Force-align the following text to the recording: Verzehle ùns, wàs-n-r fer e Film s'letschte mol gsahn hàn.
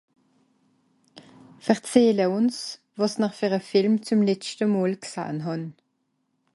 Verzehle 1.65 2.25
ùns, 2.37 2.57
wàs-n-r 2.97 3.33
fer 3.39 3.53
e 3.59 3.61
Film 3.69 3.95
s'letschte 4.07 4.65
mol 4.73 4.93
gsahn 5.03 5.39
hàn. 5.45 5.63